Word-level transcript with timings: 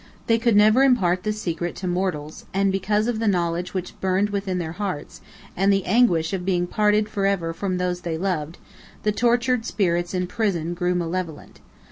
They 0.25 0.39
could 0.39 0.55
never 0.55 0.81
impart 0.81 1.21
the 1.21 1.31
secret 1.31 1.75
to 1.75 1.87
mortals; 1.87 2.45
and 2.55 2.71
because 2.71 3.05
of 3.05 3.19
the 3.19 3.27
knowledge 3.27 3.75
which 3.75 4.01
burned 4.01 4.31
within 4.31 4.57
their 4.57 4.71
hearts, 4.71 5.21
and 5.55 5.71
the 5.71 5.85
anguish 5.85 6.33
of 6.33 6.43
being 6.43 6.65
parted 6.65 7.07
forever 7.07 7.53
from 7.53 7.77
those 7.77 8.01
they 8.01 8.17
loved, 8.17 8.57
the 9.03 9.11
tortured 9.11 9.63
spirits 9.63 10.15
in 10.15 10.25
prison 10.25 10.73
grew 10.73 10.95
malevolent. 10.95 11.59